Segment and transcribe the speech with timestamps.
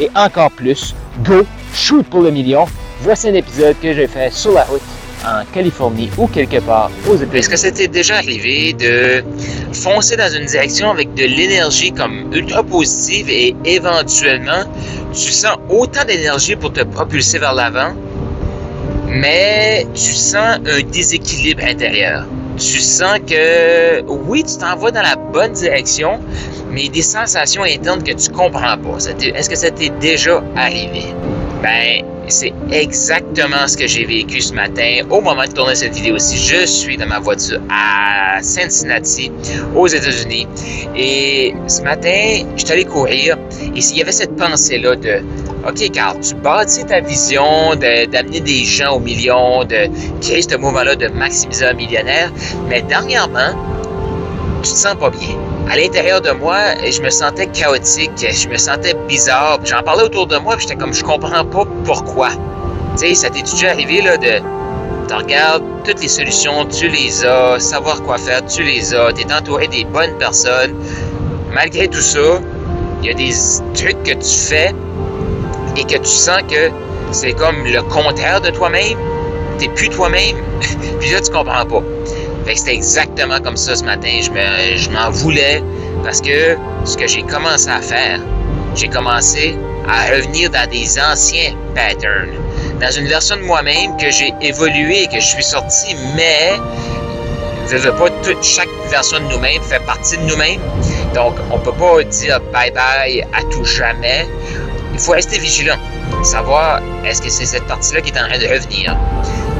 [0.00, 0.94] et encore plus
[1.24, 1.44] Go,
[1.74, 2.66] shoot pour le million.
[3.00, 4.82] Voici un épisode que j'ai fait sur la route
[5.24, 7.38] en Californie ou quelque part aux États-Unis.
[7.38, 9.24] Est-ce que t'est déjà arrivé de
[9.72, 14.64] foncer dans une direction avec de l'énergie comme ultra positive et éventuellement
[15.12, 17.94] tu sens autant d'énergie pour te propulser vers l'avant,
[19.08, 22.24] mais tu sens un déséquilibre intérieur?
[22.58, 26.20] tu sens que oui, tu t'en vas dans la bonne direction,
[26.70, 28.98] mais des sensations internes que tu comprends pas.
[28.98, 31.14] Est-ce que ça t'est déjà arrivé?
[31.62, 36.36] Ben, c'est exactement ce que j'ai vécu ce matin au moment de tourner cette vidéo-ci.
[36.36, 39.32] Je suis dans ma voiture à Cincinnati,
[39.74, 40.46] aux États-Unis.
[40.94, 43.36] Et ce matin, je suis allé courir
[43.74, 45.22] et s'il y avait cette pensée-là de
[45.66, 49.88] OK, Carl, tu bâtis ta vision d'amener des gens au million, de
[50.20, 52.30] créer ce mouvement-là de maximiser un millionnaire,
[52.68, 53.50] mais dernièrement,
[54.62, 55.36] tu te sens pas bien.
[55.70, 56.56] À l'intérieur de moi,
[56.90, 59.58] je me sentais chaotique, je me sentais bizarre.
[59.64, 62.30] J'en parlais autour de moi, j'étais comme, je comprends pas pourquoi.
[62.98, 64.40] Tu sais, ça t'est déjà arrivé, là, de.
[65.08, 69.22] Tu regardes toutes les solutions, tu les as, savoir quoi faire, tu les as, tu
[69.22, 70.74] es entouré des bonnes personnes.
[71.52, 72.40] Malgré tout ça,
[73.02, 73.32] il y a des
[73.74, 74.74] trucs que tu fais
[75.76, 76.70] et que tu sens que
[77.12, 78.96] c'est comme le contraire de toi-même,
[79.58, 80.36] t'es plus toi-même,
[81.00, 81.82] puis là, tu comprends pas.
[82.48, 84.08] Fait que c'était exactement comme ça ce matin.
[84.22, 85.62] Je, me, je m'en voulais
[86.02, 88.20] parce que ce que j'ai commencé à faire,
[88.74, 89.54] j'ai commencé
[89.86, 92.32] à revenir dans des anciens patterns,
[92.80, 96.52] dans une version de moi-même que j'ai évolué, que je suis sorti, mais
[97.70, 100.62] je veux pas toute chaque version de nous-mêmes fait partie de nous-mêmes.
[101.14, 104.26] Donc, on peut pas dire bye bye à tout jamais
[104.94, 105.76] il faut rester vigilant.
[106.22, 108.96] Savoir est-ce que c'est cette partie-là qui est en train de revenir.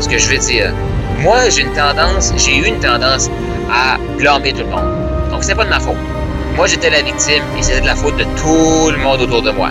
[0.00, 0.72] Ce que je veux dire,
[1.18, 3.30] moi, j'ai une tendance, j'ai eu une tendance
[3.70, 5.30] à blâmer tout le monde.
[5.30, 5.96] Donc, c'est pas de ma faute.
[6.56, 9.50] Moi, j'étais la victime et c'était de la faute de tout le monde autour de
[9.50, 9.70] moi.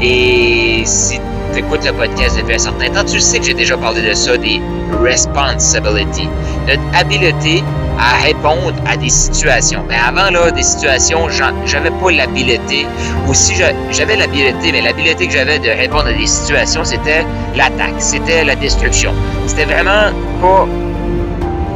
[0.00, 1.20] Et si
[1.54, 4.12] tu écoutes le podcast depuis un certain temps, tu sais que j'ai déjà parlé de
[4.12, 4.60] ça, des
[5.02, 6.28] responsibilities.
[6.66, 7.62] Notre habileté
[7.96, 9.84] à répondre à des situations.
[9.88, 12.86] Mais avant, là, des situations, j'avais pas l'habileté.
[13.28, 17.94] Ou si j'avais l'habileté, mais l'habileté que j'avais de répondre à des situations, c'était l'attaque,
[17.98, 19.12] c'était la destruction.
[19.46, 20.10] C'était vraiment
[20.40, 20.66] pas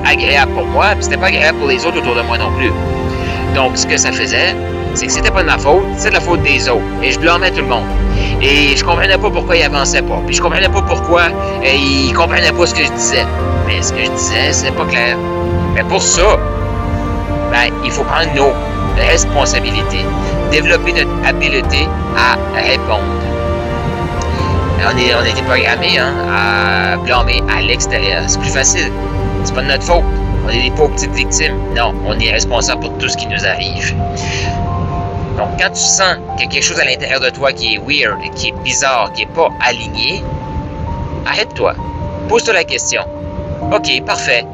[0.04, 2.72] agréable pour moi, puis c'était pas agréable pour les autres autour de moi non plus.
[3.54, 4.56] Donc, ce que ça faisait,
[4.94, 6.82] c'est que c'était pas de ma faute, c'est de la faute des autres.
[7.00, 7.84] Et je blâmais tout le monde.
[8.40, 10.20] Et je comprenais pas pourquoi ils avançaient pas.
[10.26, 13.26] Puis je comprenais pas pourquoi euh, ils comprenaient pas ce que je disais.
[13.66, 15.16] Mais ce que je disais, c'est pas clair.
[15.74, 16.38] Mais pour ça,
[17.50, 18.52] ben, il faut prendre nos
[18.96, 20.04] responsabilités,
[20.50, 23.02] développer notre habileté à répondre.
[24.80, 28.22] On, est, on a été programmé hein, à blâmer à l'extérieur.
[28.28, 28.92] C'est plus facile.
[29.42, 30.04] C'est pas de notre faute.
[30.46, 31.56] On est des pauvres petites victimes.
[31.76, 33.94] Non, on est responsable pour tout ce qui nous arrive.
[35.38, 37.78] Donc, quand tu sens qu'il y a quelque chose à l'intérieur de toi qui est
[37.78, 40.24] weird, qui est bizarre, qui n'est pas aligné,
[41.24, 41.74] arrête-toi.
[42.28, 43.02] Pose-toi la question.
[43.72, 44.44] OK, parfait.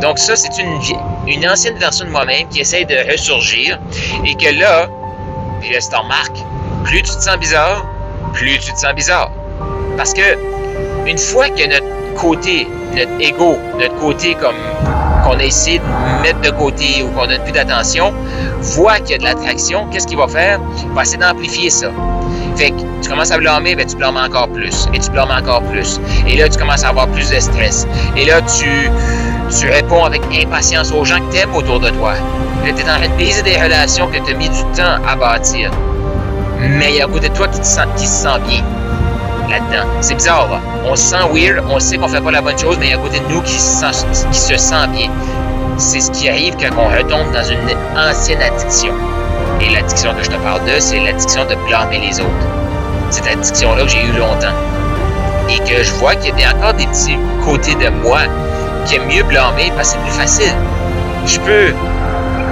[0.00, 3.80] Donc ça, c'est une, ancienne version de moi-même qui essaye de ressurgir
[4.24, 4.88] et que là,
[5.60, 6.36] puis là, c'est en marque,
[6.84, 7.84] plus tu te sens bizarre,
[8.32, 9.32] plus tu te sens bizarre.
[9.96, 10.38] Parce que
[11.06, 14.54] une fois que notre côté, notre ego, notre côté comme
[15.28, 18.12] qu'on a essayé de mettre de côté ou qu'on donne plus d'attention,
[18.60, 20.58] voit qu'il y a de l'attraction, qu'est-ce qu'il va faire?
[20.82, 21.90] Il va essayer d'amplifier ça.
[22.56, 24.88] Fait que tu commences à blâmer, ben tu blâmes encore plus.
[24.92, 26.00] Et tu blâmes encore plus.
[26.26, 27.86] Et là, tu commences à avoir plus de stress.
[28.16, 28.90] Et là, tu,
[29.58, 32.14] tu réponds avec impatience aux gens que tu aimes autour de toi.
[32.64, 35.70] Tu es en train de des relations que tu as mis du temps à bâtir.
[36.58, 38.64] Mais il y a un côté de toi qui, te sent, qui se sent bien
[39.48, 39.88] là-dedans.
[40.00, 40.60] C'est bizarre, là.
[40.84, 42.94] On se sent weird, on sait qu'on fait pas la bonne chose, mais il y
[42.94, 45.10] a un côté de nous qui se sent, qui se sent bien.
[45.76, 47.58] C'est ce qui arrive quand on retombe dans une
[47.96, 48.92] ancienne addiction.
[49.60, 52.28] Et l'addiction que je te parle de, c'est l'addiction de blâmer les autres.
[53.10, 54.54] Cette addiction-là que j'ai eu longtemps.
[55.48, 58.20] Et que je vois qu'il y a encore des petits côtés de moi
[58.86, 60.54] qui aime mieux blâmer parce que c'est plus facile.
[61.26, 61.74] Je peux,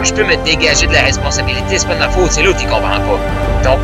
[0.03, 2.67] je peux me dégager de la responsabilité, c'est pas de ma faute, c'est l'autre qui
[2.67, 3.69] comprend pas.
[3.69, 3.81] Donc,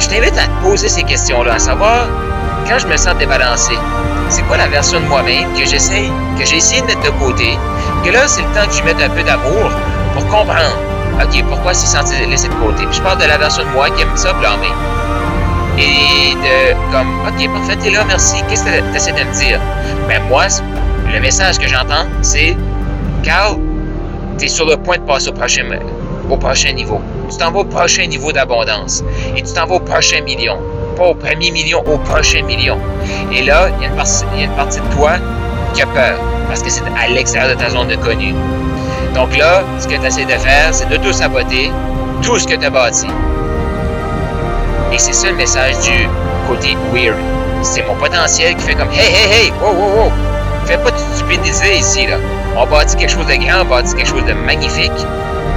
[0.00, 2.08] je t'invite à te poser ces questions-là, à savoir,
[2.66, 3.74] quand je me sens débalancé,
[4.28, 7.58] c'est quoi la version de moi-même que j'essaye, que j'ai essayé de mettre de côté,
[8.04, 9.70] que là, c'est le temps que je mette un peu d'amour
[10.14, 10.76] pour comprendre,
[11.22, 12.86] OK, pourquoi c'est senti laissé de côté.
[12.86, 14.72] Puis je parle de la version de moi qui aime ça blâmer.
[15.78, 19.60] Et de, comme, OK, parfait, t'es là, merci, qu'est-ce que tu essaies de me dire?
[20.08, 20.46] Ben, moi,
[21.12, 22.56] le message que j'entends, c'est,
[23.22, 23.58] Carl,
[24.38, 27.00] tu es sur le point de passer au prochain niveau.
[27.30, 29.04] Tu t'en vas au prochain niveau d'abondance.
[29.36, 30.58] Et tu t'en vas au prochain million.
[30.96, 32.78] Pas au premier million, au prochain million.
[33.32, 33.96] Et là, il y, a une
[34.56, 35.12] partie, de toi
[35.72, 36.18] qui a peur.
[36.48, 38.34] Parce que c'est à l'extérieur de ta zone de connu.
[39.14, 41.70] Donc là, ce que tu essaies de faire, c'est de tout saboter
[42.22, 43.06] tout ce que tu as bâti.
[44.92, 46.08] Et c'est ça le message du
[46.48, 47.16] côté weird.
[47.62, 50.12] C'est mon potentiel qui fait comme Hey, hey, hey, wow, wow, wow.
[50.66, 52.16] Fais pas de stupidiser ici, là.
[52.56, 54.90] On bâtit quelque chose de grand, on bâtit quelque chose de magnifique.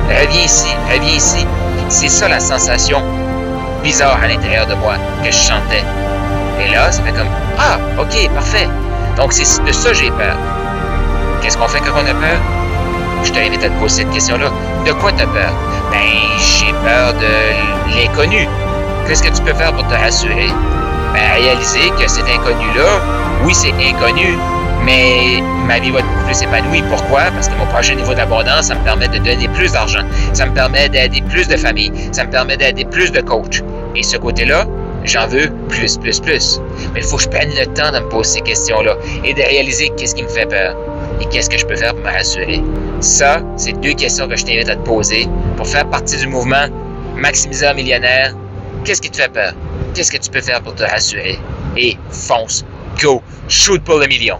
[0.10, 1.48] Reviens ici, reviens ici.
[1.89, 3.01] C'est ça la sensation
[3.83, 5.83] bizarre à l'intérieur de moi que je chantais.
[6.59, 7.27] Et là, ça fait comme
[7.59, 8.68] Ah, ok, parfait.
[9.18, 10.35] Donc c'est de ça j'ai peur.
[11.41, 12.39] Qu'est-ce qu'on fait quand on a peur?
[13.24, 14.47] Je t'invite à te poser cette question-là.
[14.85, 15.51] De quoi tu as peur?
[15.91, 16.00] Ben,
[16.39, 18.47] j'ai peur de l'inconnu.
[19.07, 20.50] Qu'est-ce que tu peux faire pour te rassurer?
[21.13, 23.00] Ben, réaliser que cet inconnu-là,
[23.44, 24.38] oui, c'est inconnu,
[24.85, 26.83] mais ma vie va être plus épanouie.
[26.89, 27.24] Pourquoi?
[27.31, 30.03] Parce que mon prochain niveau d'abondance, ça me permet de donner plus d'argent.
[30.33, 31.91] Ça me permet d'aider plus de familles.
[32.12, 33.63] Ça me permet d'aider plus de coachs.
[33.95, 34.65] Et ce côté-là,
[35.03, 36.59] j'en veux plus, plus, plus.
[36.94, 39.41] Mais il faut que je prenne le temps de me poser ces questions-là et de
[39.41, 40.75] réaliser qu'est-ce qui me fait peur
[41.21, 42.62] et qu'est-ce que je peux faire pour me rassurer.
[43.00, 45.27] Ça, c'est deux questions que je t'invite à te poser
[45.57, 46.68] pour faire partie du mouvement
[47.15, 48.33] Maximiseur millionnaire.
[48.83, 49.53] Qu'est-ce qui te fait peur?
[49.94, 51.38] Qu'est-ce que tu peux faire pour te rassurer?
[51.77, 52.65] Et fonce,
[53.01, 54.39] go, shoot pour le million.